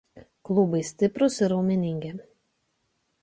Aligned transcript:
Klubai 0.47 0.79
stiprūs 0.87 1.37
ir 1.47 1.53
raumeningi. 1.55 2.13